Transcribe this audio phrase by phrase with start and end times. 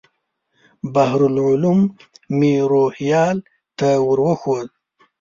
[0.93, 1.79] بحر العلوم
[2.37, 3.37] مې روهیال
[3.77, 4.67] ته ور وښود.